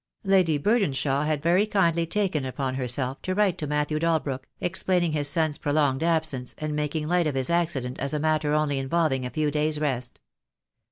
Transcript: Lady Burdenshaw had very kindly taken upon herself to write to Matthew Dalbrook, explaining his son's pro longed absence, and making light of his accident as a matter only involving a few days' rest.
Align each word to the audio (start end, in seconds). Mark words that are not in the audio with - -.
Lady 0.23 0.57
Burdenshaw 0.57 1.25
had 1.27 1.43
very 1.43 1.67
kindly 1.67 2.07
taken 2.07 2.43
upon 2.43 2.73
herself 2.73 3.21
to 3.21 3.35
write 3.35 3.59
to 3.59 3.67
Matthew 3.67 3.99
Dalbrook, 3.99 4.45
explaining 4.59 5.11
his 5.11 5.27
son's 5.27 5.59
pro 5.59 5.71
longed 5.73 6.01
absence, 6.01 6.55
and 6.57 6.75
making 6.75 7.07
light 7.07 7.27
of 7.27 7.35
his 7.35 7.51
accident 7.51 7.99
as 7.99 8.11
a 8.11 8.19
matter 8.19 8.51
only 8.55 8.79
involving 8.79 9.27
a 9.27 9.29
few 9.29 9.51
days' 9.51 9.79
rest. 9.79 10.19